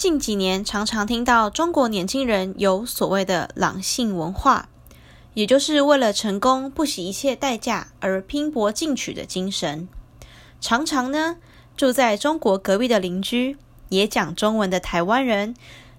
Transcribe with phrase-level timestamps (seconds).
[0.00, 4.70] 近几年常常听到中国年轻人有所谓的狼性文化，
[5.34, 9.86] 也就是为了成功不惜一切代价而拼搏进取的精神。
[10.58, 11.36] 常常呢，
[11.76, 13.58] 住在中国隔壁的邻居，
[13.90, 15.54] 也讲中文的台湾人，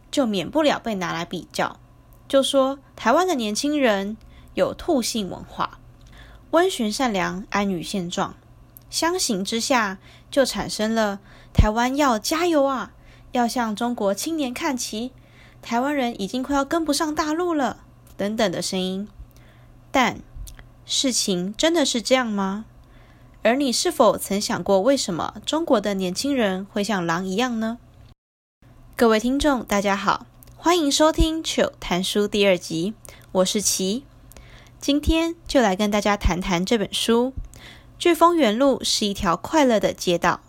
[0.09, 1.79] 就免不了被拿来比较，
[2.27, 4.17] 就说台湾的年轻人
[4.55, 5.77] 有兔性文化，
[6.49, 8.33] 温驯善良，安于现状。
[8.89, 9.99] 相形之下，
[10.31, 11.19] 就产生了
[11.53, 12.93] 台湾要加油啊！
[13.31, 15.11] 要向中国青年看齐，
[15.61, 17.83] 台湾人已经快要跟不上大陆了，
[18.17, 19.07] 等等的声音。
[19.91, 20.19] 但
[20.85, 22.65] 事情真的是这样吗？
[23.43, 27.77] 而你是否曾想过，为什么中国的年轻人会像狼一样呢？
[28.95, 32.93] 各位听众，大家好，欢迎收听《糗谈书》第二集，
[33.31, 34.03] 我是琪，
[34.79, 37.33] 今天就来跟大家谈谈这本书
[37.99, 40.41] 《飓风远路》是一条快乐的街道。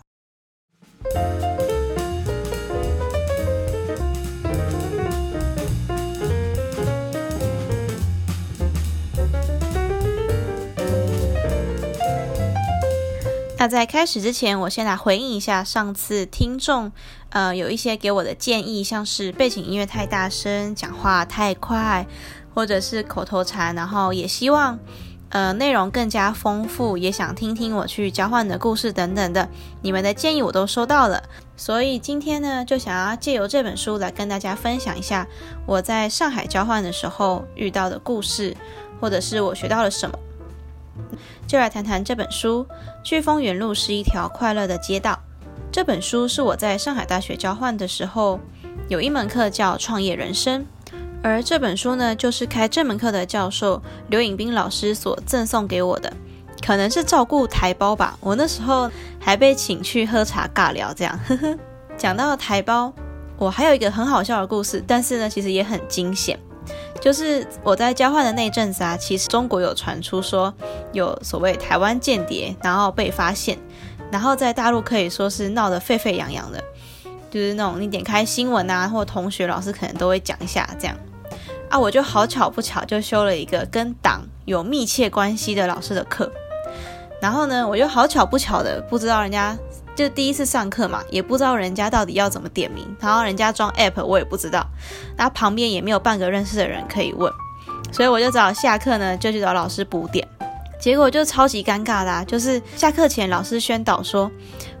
[13.63, 16.91] 那在开始之前，我先来回应一下上次听众，
[17.29, 22.05] 呃，有一些给我的建议，像是背景音乐太大声、讲话太快，
[22.53, 24.77] 或者是口头禅，然后也希望，
[25.29, 29.47] 呃，内容更加丰富，也想听听我去交换的故事等等的，
[29.81, 31.23] 你们的建议我都收到了，
[31.55, 35.25] 所以今天呢，就想要借由这本书来跟大家分享一下
[35.65, 38.57] 我在上海交换的时候遇到的故事，
[38.99, 40.19] 或者是我学到了什么。
[41.47, 42.65] 就来谈谈这本书
[43.07, 45.11] 《飓风远路是一条快乐的街道》。
[45.71, 48.39] 这本书是我在上海大学交换的时候，
[48.89, 50.65] 有一门课叫创业人生，
[51.23, 56.13] 而这本书呢，就是开这门课的教授刘颖斌老师所赠送给我的，
[56.63, 58.15] 可能是照顾台胞吧。
[58.19, 61.57] 我那时候还被请去喝茶尬聊，这样呵呵。
[61.97, 62.93] 讲到台胞，
[63.37, 66.39] 我还有一个很好笑的故事，但是呢，其实也很惊险。
[67.03, 70.53] 就是我在交换的那阵子啊，其实中国有传出说
[70.93, 73.57] 有所谓台湾间谍，然后被发现，
[74.09, 76.63] 然后在大陆可以说是闹得沸沸扬扬的，
[77.29, 80.95] 就是那种你点开新闻啊，或同学老师可能都会讲一下这样
[81.67, 81.77] 啊。
[81.77, 86.31] 我就好巧不巧就修了一个跟党有密切关系的老师的课，
[87.21, 89.57] 然后呢，我就好巧不巧的不知道人家。
[89.95, 94.65] 就第一次上课嘛，也不知道人家到底要怎么点名，然后人家装 app 我也不知道，
[95.15, 97.31] 然后旁边也没有半个认识的人可以问，
[97.91, 100.27] 所以我就找下课呢就去找老师补点，
[100.81, 104.31] 结果就超级尴尬的啊，就是下课前老师宣导说，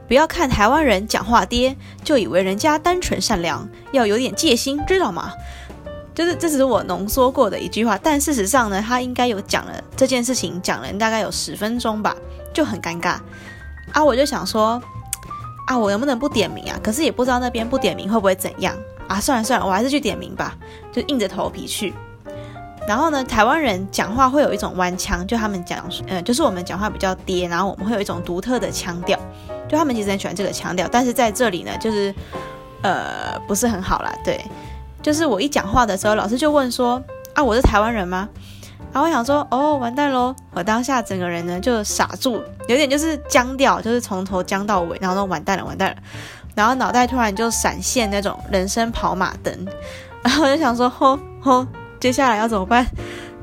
[0.07, 5.31] 不要看台湾人讲话爹就以为人家单纯善良，要有点戒心，知道吗？
[6.15, 12.15] 就是这只是我浓缩过的一句话，但事实上呢，他应该有讲了这件事情，讲了大概有十分钟吧，
[12.51, 13.17] 就很尴尬
[13.91, 14.81] 啊，我就想说。
[15.65, 16.79] 啊，我能不能不点名啊？
[16.83, 18.75] 可是也不知道那边不点名会不会怎样
[19.07, 19.19] 啊？
[19.19, 20.55] 算了算了，我还是去点名吧，
[20.91, 21.93] 就硬着头皮去。
[22.85, 29.17] 然后呢，台湾人讲话会有一种弯腔，就他们讲，呃，就是我们讲话比较嗲，然后我们会有一种独特的腔调，
[29.69, 32.13] 就他们其实很喜欢这个腔调，但是在这里呢，就是
[32.81, 34.13] 呃不是很好啦。
[34.25, 34.43] 对，
[35.01, 37.01] 就是我一讲话的时候，老师就问说
[37.33, 38.27] 啊，我是台湾人吗？
[38.93, 40.35] 然后我想说，哦，完蛋喽！
[40.51, 45.97] 我当下整个人呢就傻住，有点就是僵掉，就是从头僵到尾，然后都完蛋了，完蛋了。
[46.53, 49.67] 然后脑袋突然就闪现那种人生跑马灯，
[50.21, 51.65] 然后我就想说，吼吼，
[51.99, 52.85] 接下来要怎么办？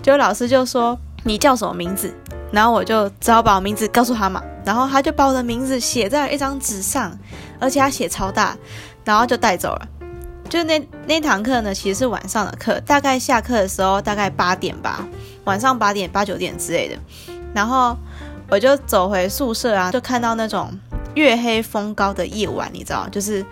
[0.00, 2.14] 结果老师就说，你叫什么名字？
[2.52, 4.40] 然后我就只好把我名字告诉他嘛。
[4.64, 7.10] 然后他就把我的名字写在了一张纸上，
[7.58, 8.56] 而且他写超大，
[9.04, 9.88] 然后就带走了。
[10.50, 15.06] 就那那堂课呢，其实是晚上的课，大概下课的时候大概八点吧，
[15.44, 16.96] 晚上八点八九点之类的。
[17.54, 17.96] 然后
[18.48, 20.76] 我就走回宿舍啊，就看到那种
[21.14, 23.46] 月黑风高的夜晚，你知道，就是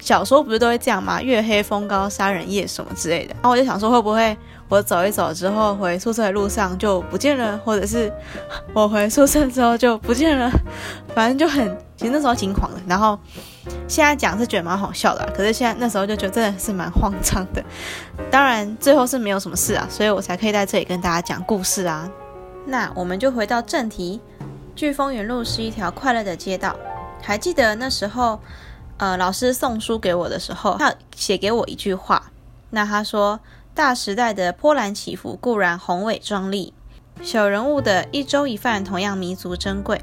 [0.00, 1.20] 小时候不是都会这样吗？
[1.20, 3.34] 月黑风高杀人夜什么之类的。
[3.34, 4.34] 然后我就想说，会不会
[4.70, 8.10] 我走一走之后回宿舍的路上就不见了，或者是
[8.72, 10.50] 我回宿舍之后就不见了，
[11.14, 12.80] 反正就很，其实那时候挺慌的。
[12.88, 13.18] 然后。
[13.88, 17.62] 现在讲是觉得蛮好笑的，可是现在那时候就觉得真的是蛮慌张的。
[18.30, 22.10] 当然最后是没有什么事啊，所以我才可以在这里跟大家讲故事啊。
[22.66, 24.20] 那我们就回到正题，
[24.80, 26.70] 《飓风远路是一条快乐的街道》。
[27.24, 28.40] 还记得那时候，
[28.96, 32.30] 呃，老师送书给我的时候，他写给我一句话。
[32.70, 33.38] 那他说
[33.74, 36.72] ：“大时代的波澜起伏固然宏伟壮丽，
[37.20, 40.00] 小人物的一粥一饭同样弥足珍贵。”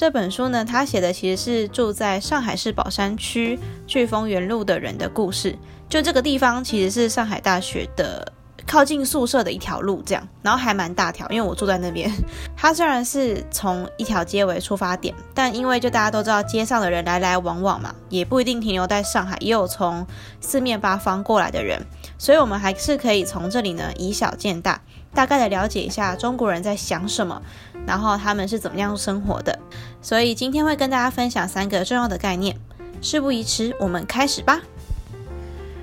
[0.00, 5.54] 这本书呢，他写的其实是住在上海市宝山区飓风园路的人的故事。
[5.90, 8.32] 就这个地方，其实是上海大学的
[8.66, 12.10] 靠近宿舍的一条路，这样，然后还蛮大条，因为我住在那边。
[12.56, 20.06] 它虽然是从一条街为出发点，但因为就大家都知道街上的人来来往往嘛，也不一定停留在上海，也有从
[20.40, 21.78] 四面八方过来的人，
[22.16, 24.80] 所以我们还是可以从这里呢以小见大，
[25.12, 27.42] 大概的了解一下中国人在想什么，
[27.86, 29.58] 然后他们是怎么样生活的。
[30.00, 32.56] 所以今天会跟大家分享三个重要的概念。
[33.02, 34.60] 事不宜迟，我们开始吧。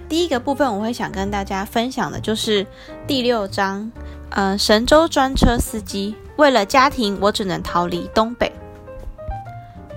[0.07, 2.65] 第一个部分，我会想跟大家分享的就是
[3.05, 3.91] 第六章，
[4.29, 8.51] 呃，神州专车司机为了家庭，我只能逃离东北。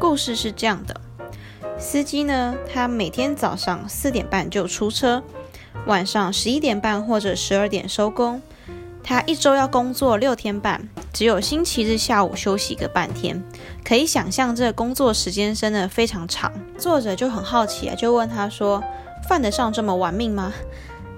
[0.00, 1.00] 故事是这样的，
[1.78, 5.22] 司机呢，他每天早上四点半就出车，
[5.86, 8.42] 晚上十一点半或者十二点收工。
[9.02, 13.43] 他一周要工作六天半，只有星期日下午休息个半天。
[13.85, 16.52] 可以想象，这工作时间真的非常长。
[16.79, 18.82] 作者就很好奇啊，就问他说。
[19.29, 20.52] 犯得上这么玩命吗？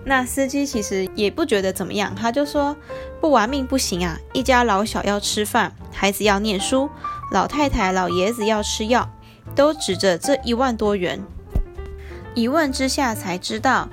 [0.05, 2.76] 那司机其实也不觉得怎么样，他就说
[3.23, 6.90] 不玩命不行啊，一家老小要吃饭，孩子要念书，
[7.31, 9.08] 老太太老爷子要吃药，
[9.55, 11.23] 都指着这一万多元。
[12.34, 13.88] 一问之下才知道，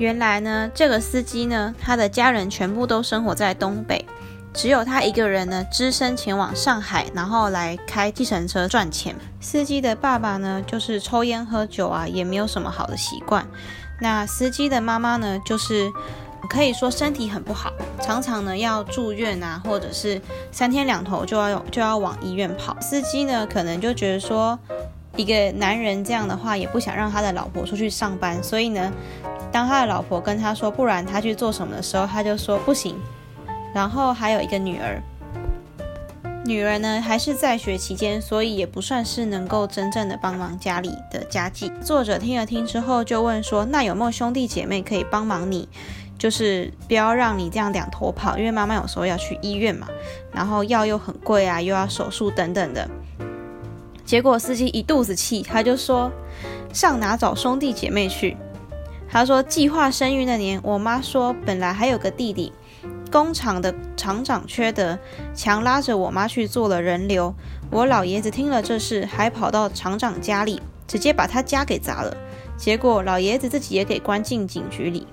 [0.00, 4.02] 原来呢，这个司机呢，他的家人全部都生活在东北，
[4.50, 9.14] 只有他一个人呢，只身前往上海，然后来开计程车赚钱。
[9.42, 13.46] 司机的爸爸呢，就是抽烟喝酒啊，也没有什么好的习惯。
[14.00, 15.92] 那司机的妈妈呢，就是
[16.48, 17.70] 可以说身体很不好，
[18.00, 20.18] 常常呢要住院啊，或者是
[20.50, 22.74] 三天两头就要就要往医院跑。
[22.80, 24.58] 司机呢，可能就觉得说，
[25.16, 28.92] 一个男人这样的话，也不想让他的老婆出去上班，所以呢，
[29.52, 32.96] 当他的老婆跟他说，不然他去做什么的时候，他就说不行。
[33.74, 35.00] 然后还有一个女儿，
[36.44, 41.70] 女儿呢还是在学期间，所以也不算是能够真正的帮忙家里的家计。
[41.80, 45.68] 作者听了听之后，就问说：“那有没有兄弟姐妹可以帮忙你？
[46.18, 49.86] 就是不要让你这样两头跑，因为妈妈有时候要去医院嘛，
[50.32, 52.88] 然后药又很贵啊，又要手术等等的。”
[54.10, 56.10] 结果司机一肚子气，他就说
[56.74, 58.36] ：“上哪找兄弟姐妹去？”
[59.08, 62.52] 他说：“计划生育那年，我妈说本来还有个弟弟。”
[63.08, 64.98] 工厂的厂长缺德，
[65.32, 67.32] 强拉着我妈去做了人流。
[67.70, 72.16] 我老爷子听了这事，还跑到厂长家里，直接把他家给砸了。
[72.56, 75.06] 结果老爷子自己也给关进警局里。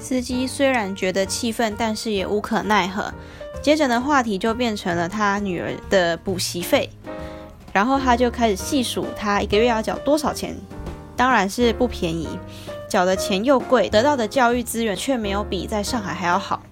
[0.00, 3.14] 司机虽然觉得气愤，但是也无可奈何。
[3.62, 6.90] 接着呢，话题就变成了他女儿的补习费，
[7.76, 10.56] 然后他就开始细数他一个月要缴多少钱，
[11.14, 12.26] 当然是不便宜。
[12.88, 16.62] 缴的钱又贵，得到的教育资源却没有比在上海还要好。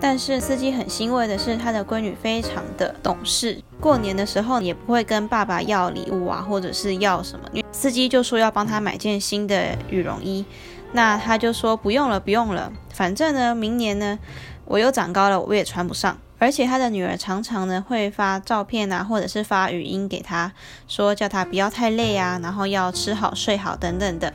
[0.00, 7.48] 但是司机很欣慰的是，他的闺女非常的懂事，过年的时候也不会跟爸爸要礼物啊，或者是要什么。
[7.70, 10.44] 司机就说要帮他买件新的羽绒衣，
[10.90, 14.18] 那他就说不用了，不用了，反正呢，明年呢，
[14.64, 16.18] 我又长高了，我也穿不上。
[16.42, 20.50] 而且他的女儿常常呢会发照片啊，或者是发语音给他，
[20.88, 24.32] 说叫他不要太累啊，然后要吃好睡好等等的。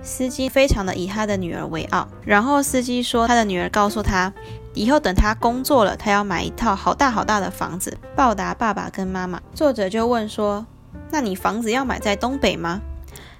[0.00, 4.32] 司机非常的以他的女儿为傲，然后司机说他的女儿告诉他，
[4.72, 9.40] 以后等他工作了，他要买一套好大好大的房子报答爸爸跟妈妈。
[9.52, 10.64] 作者就问说，
[11.10, 12.80] 那你房子要买在东北吗？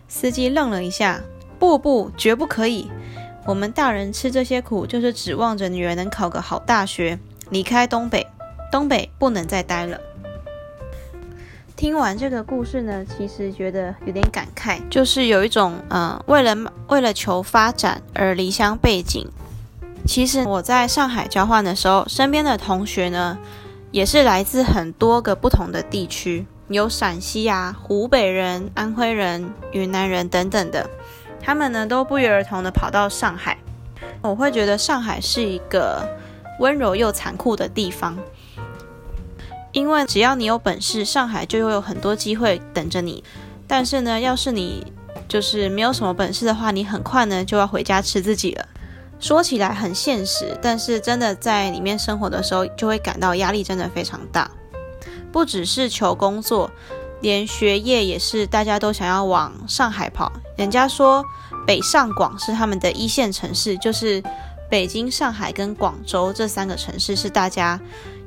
[0.09, 1.21] 司机愣了一下，
[1.61, 2.91] 不不，绝不可以。
[3.47, 7.17] 我们大人吃这些苦，就是指望着女儿能考个好大学，
[7.51, 8.27] 离开东北，
[8.71, 10.01] 东北不能再待了。
[11.77, 16.57] 听完这个故事呢，其实觉得有点感慨，就是有一种嗯、呃，为了
[16.89, 19.25] 为了求发展而离乡背井。
[20.05, 23.39] 其实我在上海交换的时候，身边的同学呢，
[23.93, 30.91] 也是来自很多个不同的地区，有陕西啊、湖北人、安徽人、云南人等等的，
[31.41, 33.57] 他们呢都不约而同的跑到上海。
[34.21, 36.09] 我会觉得上海是一个
[36.59, 38.17] 温柔又残酷的地方。
[39.73, 43.23] 因为只要你有本事，上海就会有很多机会等着你。
[43.67, 44.87] 但是呢，要是你
[45.29, 48.67] 就是没有什么本事的话，你很快呢就要回家吃自己了。
[49.21, 54.51] 说起来很现实，但是真的在里面生活的时候，就会感到压力真的非常大。
[55.31, 56.71] 不只是求工作，
[57.21, 60.33] 连学业也是大家都想要往上海跑。
[60.57, 61.23] 人家说
[61.67, 64.23] 北上广是他们的一线城市，就是
[64.69, 67.81] 北京、上海跟广州这三个城市是大家。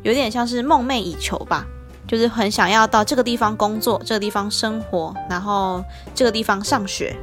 [0.04, 1.64] 有点像是梦寐以求吧，
[2.08, 7.16] 就是很想要到这个地方工作，这个地方生活，然后这个地方上学。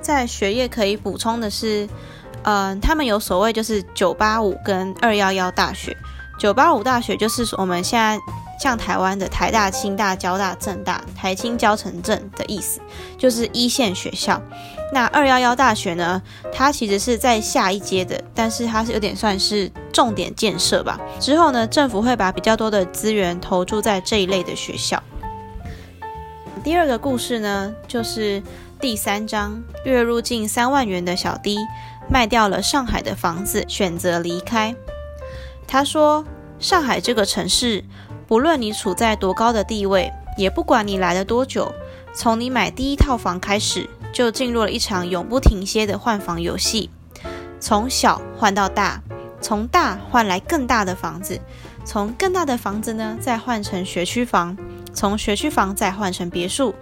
[0.00, 1.86] 在学业可以补充的是，
[2.44, 5.94] 嗯、他们有所谓就是九八五跟二幺幺大学。
[6.38, 8.18] 九八五大学就是我们现在
[8.60, 12.78] 像台湾的台大、清大、交大、政大、台清交成政的意思，
[13.16, 14.38] 就是一线学校。
[14.92, 16.20] 那二幺幺大学呢，
[16.52, 21.00] 它其实是在下一阶的，但是它是有点算是重点建设吧。
[21.18, 25.02] 之后呢，政府会把比较多的资源投注在这一类的学校。
[26.62, 28.42] 第二个故事呢，就是
[28.78, 31.56] 第三章，月入近三万元的小 D
[32.10, 34.76] 卖掉了上海的房子，选择离开。
[35.66, 36.26] 他说
[36.60, 37.84] ：“上海这个城市，
[38.30, 41.74] 不论你处在多高的地位，也不管你来了多久，
[42.14, 46.90] 从你买第一套房开始，就进入了一场永不停歇的换房游戏。
[47.58, 49.02] 从小换到大，
[49.40, 51.40] 从大换来更大的房子，
[51.84, 54.56] 从更大的房子呢，再换成学区房。”
[54.94, 56.76] 从学区房再换成别墅，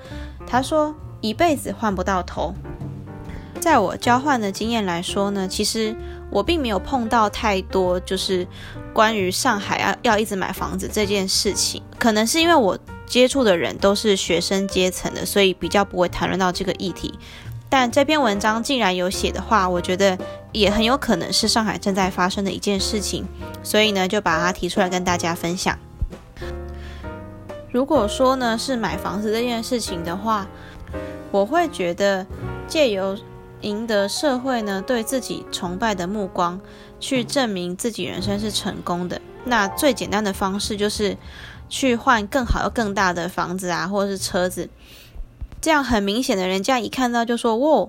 [0.47, 2.55] 他说一辈子换不到头。
[3.59, 5.97] 在我交换的经验来说呢，其实
[6.31, 8.47] 我并没有碰到太多就是
[8.93, 11.83] 关于上海要要一直买房子这件事情。
[11.99, 17.19] 可能是因为我接触的人都是学生阶层的，所以比较不会谈论到这个议题。
[17.71, 20.17] 但这篇文章既然有写的话，我觉得
[20.53, 23.27] 也很有可能是上海正在发生的一件事情，
[23.63, 25.79] 所以呢就把它提出来跟大家分享。
[27.71, 30.47] 如果说呢是买房子这件事情的话，
[31.31, 32.27] 我会觉得
[32.67, 33.15] 借由
[33.61, 36.61] 赢得社会呢对自己崇拜的目光，
[37.01, 39.21] 去证明自己人生是成功的。
[39.45, 41.17] 那最简单的方式就是
[41.69, 44.69] 去换更好又更大的房子啊，或者是车子。
[45.61, 47.89] 这样很明显的，人家一看到就说：“哇，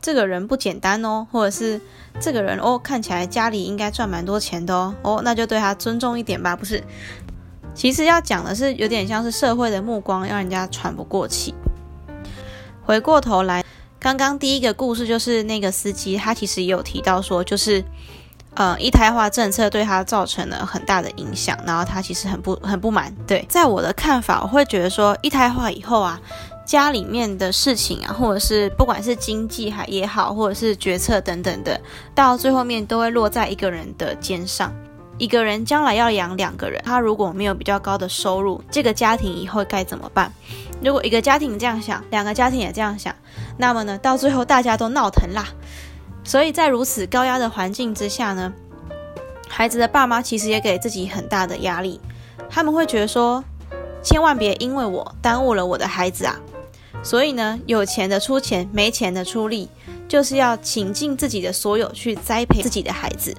[0.00, 1.80] 这个人不简单哦。”或者是
[2.18, 4.94] 这个人哦，看起来家里应该赚蛮多钱的哦。
[5.02, 6.82] 哦，那就对他尊重一点吧，不是？
[7.74, 11.54] 其实要讲的是，有点像是社会的目光，让人家喘不过气。
[12.82, 13.62] 回过头来，
[14.00, 17.84] 刚刚第一个故事就是那个司机，他其实也有提到说，就是
[18.54, 23.14] 呃一胎化政策对他造成了很大的影响，然后他其实很不很不满。
[23.26, 26.18] 对，在我的看法，我会觉得说，一胎化以后啊，
[26.64, 31.78] 家里面的事情啊，或者是不管是经济还也好，或者是决策等等的，
[32.14, 34.74] 到最后面都会落在一个人的肩上。
[35.18, 40.32] 一个人将来要养两个人，他如果没有比较高的收入，这个家庭以后该怎么办？
[40.82, 43.14] 如果一个家庭这样想，两个家庭也这样想，
[43.58, 45.46] 那么呢，到最后大家都闹腾啦。
[46.24, 48.52] 所以在如此高压的环境之下呢，
[49.48, 52.00] 孩子的爸妈其实也给自己很大的压力，
[52.48, 53.44] 他们会觉得说，
[54.02, 56.38] 千万别因为我耽误了我的孩子啊。
[57.02, 59.70] 所以呢，有钱的出钱，没钱的出力，
[60.06, 63.34] 就是要倾尽自己的所有去栽培自己的孩子。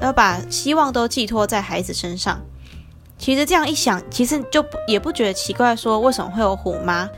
[0.00, 2.40] 要把希望都寄托在孩子身上，
[3.22, 7.08] 其实这样一想，其实就也不觉得奇怪，说为什么会有虎妈？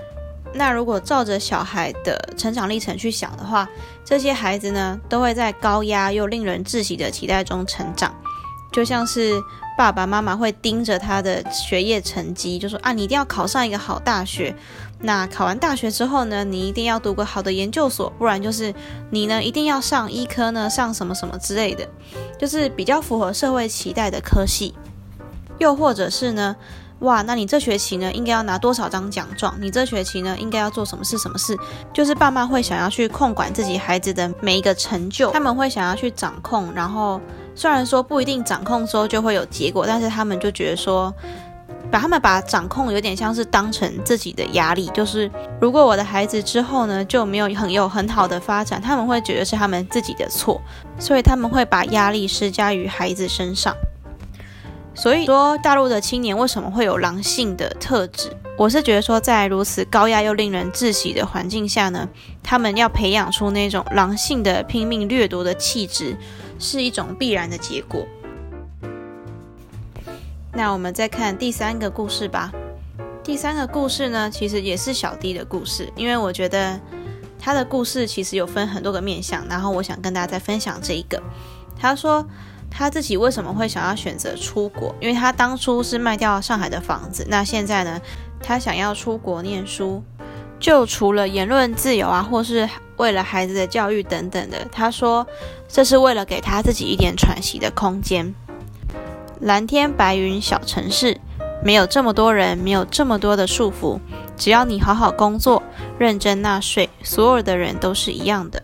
[0.52, 3.66] 那如果照着小孩的成长历程去想的话，
[4.04, 8.14] 这些孩子呢，都会在高压又令人窒息的期待中成长，
[8.70, 9.32] 就像是
[9.78, 14.54] 爸爸妈妈会盯着他的学业成绩，就说啊，你一定要考上一个好大学。
[15.00, 18.74] 那考完大学之后呢，你一定要读个好的研究所，不然就是
[19.08, 21.88] 你呢一定要上医科呢，上什么什么之类的，
[22.38, 24.74] 就是比较符合社会期待的科系。
[25.58, 26.54] 又或者是呢，
[27.00, 29.54] 哇，那你这学期呢应该要拿多少张奖状？
[29.60, 31.16] 你这学期呢应该要做什么事？
[31.18, 31.56] 什么事？
[31.92, 36.72] 就是爸妈会想要去控管自己孩子的每一个成就，他们会想要去掌控。
[36.74, 37.20] 然后
[37.54, 41.14] 虽然说不一定掌控之后就会有结果，但是他们就觉得说。
[41.90, 45.30] 把他们把掌控有点像是当成自己的压力，就是
[45.60, 50.60] 如果我的孩子之后呢就没有很有很好的发展，他们会觉得是他们自己的错，
[50.98, 53.76] 所以他们会把压力施加于孩子身上。
[54.94, 58.30] 所以说，大陆的青年为什么会有狼性的特质？
[58.56, 62.08] 我是觉得说，在如此高压又令人窒息的环境下呢，
[62.42, 66.16] 他们要培养出那种狼性的拼命掠夺的气质，
[66.60, 68.06] 是一种必然的结果。
[70.52, 72.52] 那我们再看第三个故事吧。
[73.24, 76.78] 第三个故事呢，其实也是小 D 的故事，因为我觉得
[77.40, 81.20] 他的故事其实有分很多个面向，然后我想跟大家再分享这一个。
[81.76, 82.24] 他说
[82.76, 88.00] 他自己为什么会想要选择出国，因为他当初是卖掉上海的房子，那现在呢，
[88.42, 90.02] 他想要出国念书，
[90.58, 95.24] 就除了言论自由啊，或是为了孩子的教育等等的，他说
[95.68, 98.34] 这是为了给他自己一点喘息的空间。
[99.40, 101.20] 蓝天白云小城市，
[101.62, 104.00] 没有这么多人，没有这么多的束缚。
[104.36, 105.62] 只要你好好工作，
[105.96, 108.60] 认真纳税，所有的人都是一样的。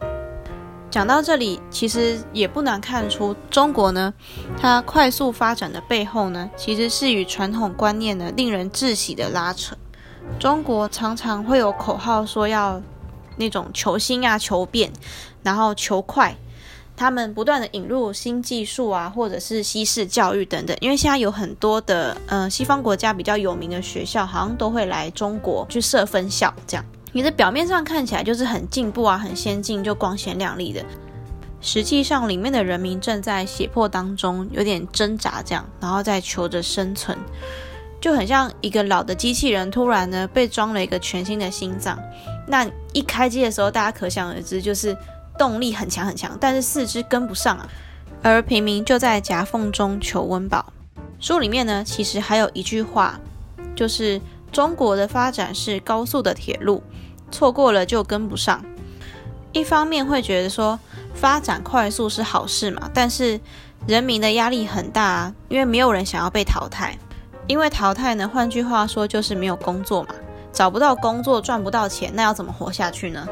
[0.90, 4.12] 讲到这里，其实也不难看出，中国呢，
[4.60, 9.76] 它快速发展的背后呢，其实是与传统观念呢令人窒息的拉扯。
[10.38, 12.82] 中国常常会有口号说要
[13.36, 14.92] 那种求新啊、求变，
[15.44, 16.34] 然后求快。
[16.96, 30.84] 他们不断的引入新技术啊，或者是西式教育等等，因为现在有很多的呃西方国家比较有名的学校，好像都会来中国去设分校，这样你的表面上看起来就是很进步啊，很先进，就光鲜亮丽的。
[31.60, 37.18] 实际上，里面的人民正在胁迫当中，有点挣扎，这样，然后在求着生存，
[38.00, 41.98] 就很像一个老的机器人突然呢被装了一个全新的心脏。
[42.46, 44.96] 那一开机的时候，大家可想而知，就是
[45.38, 47.68] 动力很强很强，但是四肢跟不上啊。
[48.22, 50.72] 而平民就在夹缝中求温饱。
[51.18, 53.20] 书里面呢，其实还有一句话，
[53.76, 54.18] 就是
[54.50, 56.82] 中国的发展是高速的铁路，
[57.30, 58.64] 错过了就跟不上。
[59.52, 60.78] 一方面会觉得说，
[61.14, 63.40] 发展快速是好事嘛，但是
[63.86, 66.96] 人民的压力很大啊，因为没有人想要被淘汰。
[67.46, 70.14] 因为淘汰呢，换句话说就是没有工作嘛，
[70.52, 73.26] 找不到工作赚不到钱，那要怎么活下去呢？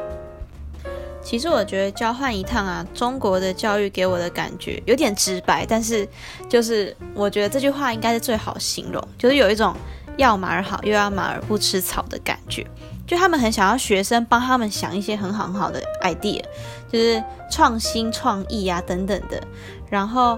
[1.21, 6.05] 其实我觉得交换一趟啊，中国的教育给我的感觉有点直白，但是
[6.49, 9.73] 就是我觉得这句话应该是最好形容，就是有一种
[10.17, 12.65] 要马儿好又要马儿不吃草的感觉。
[13.09, 16.43] 就他们很想要学生帮他们想一些很好很好的 idea，
[16.91, 19.41] 就是创新创意啊等等的。
[19.89, 20.37] 然后，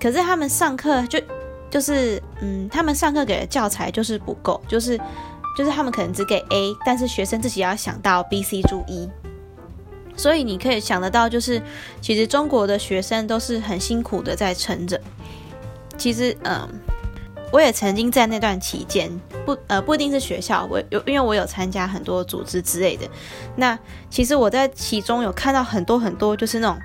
[0.00, 1.20] 可是他们上课就
[1.68, 4.96] 就是嗯，他们上课给的教材就是不够，就是
[5.56, 9.10] 就是他们可能只给 A，但是学生自己要想到 B、C 注意。
[10.14, 11.60] 所以你可以想得到，就是
[12.00, 15.00] 其实中国的学生都是很辛苦的在撑着。
[15.96, 16.68] 其实嗯。
[17.50, 19.10] 我也曾经在那段期间，
[19.46, 23.08] 不呃不一定是学校，我有因为我有参加很多组织之类的。
[23.56, 23.78] 那
[24.10, 26.78] 其实我在其中有看到很多很多，就是那种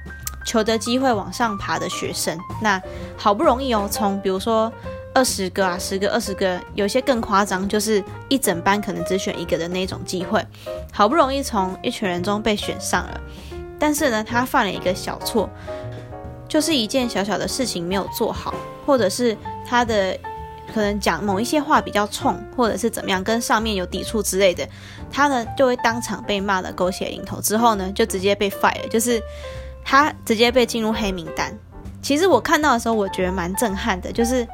[0.45, 2.39] 求着机会往上爬的学生。
[2.61, 2.81] 那
[3.17, 4.71] 好不容易哦，从比如说
[5.13, 10.41] 二十个啊，十个、二十个，有些更夸张，就是一整班可能只选一个的那种机会。
[10.93, 13.21] 好不容易从一群人中被选上了，
[13.77, 15.49] 但是呢，他犯了一个小错，
[16.47, 18.53] 就是一件小小的事情没有做好，
[18.85, 19.35] 或者是
[19.67, 20.17] 他的。
[20.73, 24.67] 可能讲某一些话比较冲，或者是怎么样，跟上面有抵触之类的，
[25.11, 29.21] 他呢就会当场被骂的狗血淋头，之后呢就直接被 fire，就是
[29.85, 31.55] 他直接被进入黑名单。
[32.01, 34.47] 其实我看到的时候，我觉得蛮震撼的，就是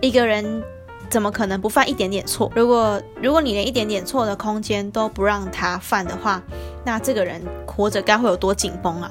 [0.00, 0.62] 一个人
[1.08, 2.52] 怎么可能不犯一点点错？
[2.54, 6.42] 如果如果你连一点点错的空间都不让他犯的话，
[6.84, 9.10] 那这个人活着该会有多紧绷啊！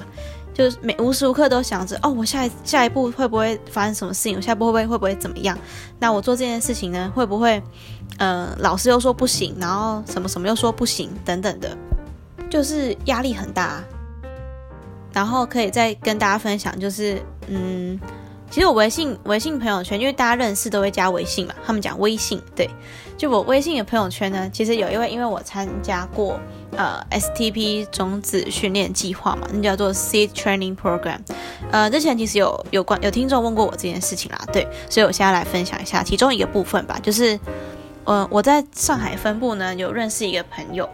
[0.52, 4.36] 就是每无时无刻都想着哦，我下一下一步会不会发生什么事情？
[4.36, 5.58] 我下一步会不会会不会怎么样？
[5.98, 7.62] 那我做这件事情呢，会不会
[8.18, 11.76] 呃老师又说不行，然后什么什么又说不行等等的，
[12.50, 13.82] 就是压力很大。
[15.12, 17.98] 然后可以再跟大家分享，就是嗯。
[18.50, 22.68] 其实我微信微信朋友圈，因为大家认识都会加微信嘛，他们讲微信，对，
[23.16, 26.38] 就我微信的朋友圈呢，其实有一位，因为我参加过
[26.76, 31.20] 呃 STP 种子训练计划嘛，那叫做 Seed Training Program，
[31.70, 37.38] 呃，之前其实有有关有听众问过我这件事情啦，对，所以我现在来分享一下其中一个部分吧，就是
[38.04, 40.88] 呃我在上海分部呢有认识一个朋友，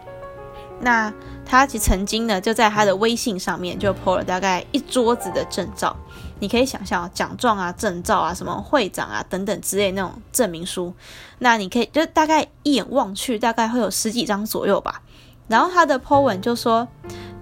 [0.81, 1.13] 那
[1.45, 5.95] 他其实曾经呢就在他的微信上面就 po 了大概一桌子的证照。
[6.41, 10.93] 你可以想象奖状啊、证照啊、什么会长啊等等之类那种证明书，
[11.39, 15.01] 那你可以就大概一眼望去，大概会有十几张左右吧。
[15.49, 16.87] 然后他的 po 文就说：“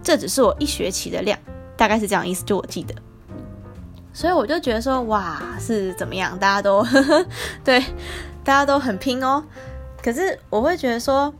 [0.02, 1.38] 这只是我一学期的量，
[1.76, 2.96] 大概是这样意思。”就我记得，
[4.14, 6.40] 所以我就觉得说，哇，是怎么样？
[6.40, 7.26] 大家都呵呵
[7.64, 7.80] 对，
[8.44, 9.44] 大家都很拼哦。
[10.02, 11.34] 可是我会觉得说，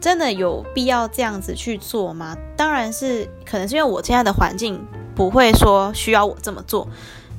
[0.00, 2.36] 真的有必要这样子去做吗？
[2.56, 4.86] 当然是，可能是因为我现在的环境。
[5.18, 6.86] 不会说需要我这么做，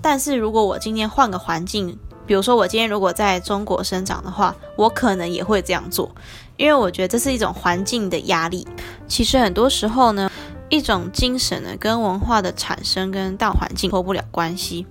[0.02, 1.98] 但是如果我今天换个环境，
[2.30, 6.12] 比如说我今天如果在中国生长的话，我可能也会这样做，
[6.58, 8.68] 因为我觉得这是一种环境的压力。
[9.08, 10.30] 其实很多时候呢，
[10.70, 14.86] 一种精神呢跟文化的产生跟大环境脱不了关系，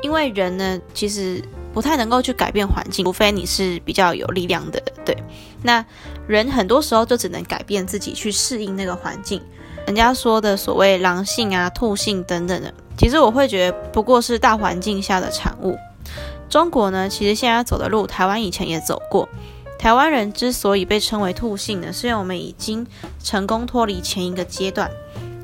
[0.00, 5.14] 因为人呢其实不太能够去改变环境，除非你是比较有力量的，对。
[5.62, 5.84] 那
[6.26, 9.42] 人很多时候就只能改变自己去适应那个环境。
[9.86, 15.76] 人家说的所谓狼性啊、兔性等等的，其实我会觉得不过是大环境下的产物。
[16.48, 19.28] 中国呢，其实现在走的路，台湾以前也走过。
[19.78, 22.86] 台湾人之所以被称为兔性呢，是因为我们已经
[23.22, 24.90] 成功脱离前一个阶段，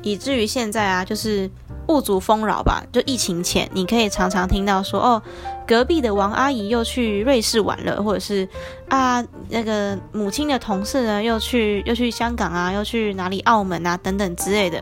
[0.01, 1.49] 以至于现在啊，就是。
[1.87, 5.21] 物足丰饶吧，就疫情前，你可以常常听到说，哦，
[5.67, 8.49] 隔壁的王阿姨又去瑞士玩了，或者是
[8.89, 14.81] 啊，那个母亲的同事呢，又去又去香港啊，又去哪里澳门啊等等之类的。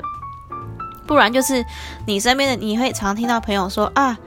[1.06, 1.62] 不然就是
[2.08, 4.18] 你身边的，你会常听到朋友说啊。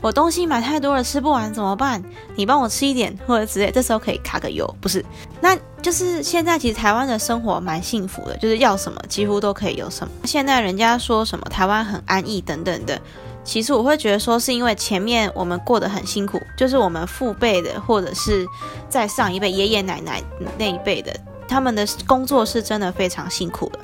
[0.00, 2.02] 我东西买太多了，吃不完怎么办？
[2.36, 5.04] 你帮我吃一点或者之类，这时候可以卡个油，不是？
[5.40, 10.12] 那就是现在其实台湾的生活蛮幸福的，就是要什么几乎都可以有什么。
[10.24, 13.00] 现在人家说什么台湾很安逸等等的，
[13.44, 18.46] 其实我会觉得说是因为前面我们过得很辛苦，就是我们父辈的或者是
[18.88, 20.22] 在上一辈爷爷奶奶
[20.58, 21.14] 那一辈的
[21.48, 23.78] 他们的工作是真的非常辛苦的，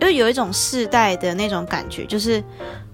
[0.00, 2.42] 就有一种世代的那种感觉，就是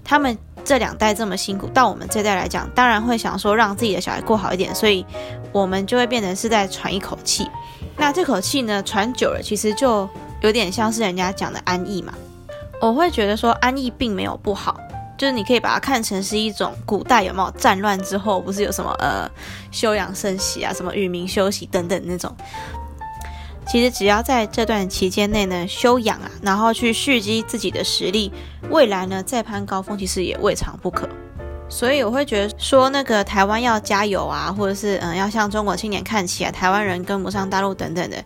[0.03, 5.05] 他们这两代这么辛苦，到我们这代来讲，当然会想说让自己的小孩过好一点，所以
[5.51, 7.47] 我们就会变成是在喘一口气。
[7.95, 10.09] 那这口气呢，喘久了，其实就
[10.41, 12.13] 有点像是人家讲的安逸嘛。
[12.81, 14.75] 我会觉得说安逸并没有不好。
[15.17, 19.25] 就是你可以把它看成是一种古代有没有战乱之后，不是有什么呃
[19.71, 22.35] 休养生息啊，什么与民休息等等那种。
[23.67, 28.31] 其实只要在这段期间内呢休养啊，然后去蓄积自己的实力，
[28.69, 31.07] 未来呢再攀高峰，其实也未尝不可。
[31.67, 38.23] 所以我会觉得说那个台湾要加油啊，或者是嗯、要向中国青年看齐啊，台湾人跟不上大陆等等的。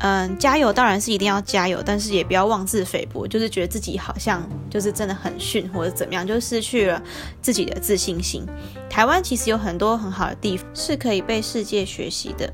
[0.00, 7.00] 嗯，加油当然是一定要加油，但是也不要妄自菲薄，就是觉得自己好像就是真的很逊或者怎么样，就失去了
[7.40, 8.44] 自己的自信心。
[8.90, 12.52] 台湾其实有很多很好的地方是可以被世界学习的，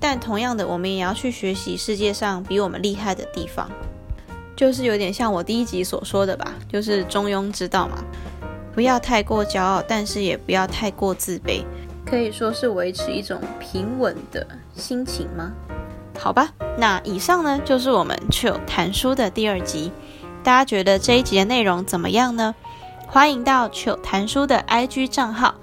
[0.00, 3.70] 但同样的，我们也要去学习世界上比我们厉害的地方，
[4.56, 8.02] 就是有点像我第一集所说的吧，就是中庸之道嘛，
[8.74, 11.62] 不要太过骄傲，但是也不要太过自卑，
[12.06, 15.52] 可以说是维持一种平稳的心情吗？
[16.18, 19.92] 好吧，那以上呢就是我们 Chill 谈书的第二集，
[20.42, 22.54] 大家觉得这一集的内容怎么样呢？
[23.06, 25.56] 欢迎到 Chill 谈书的 IG 账号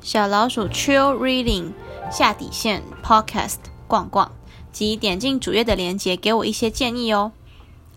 [0.00, 1.72] 小老鼠 Chill Reading
[2.10, 4.32] 下底线 Podcast 逛逛，
[4.72, 7.32] 及点进主页的链接给我一些建议哦。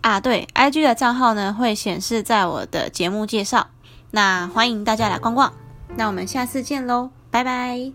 [0.02, 3.68] 啊，对，IG 的账号呢会显示在我的节目介绍，
[4.10, 5.52] 那欢迎大家来逛逛，
[5.96, 7.92] 那我们下次见喽，拜拜。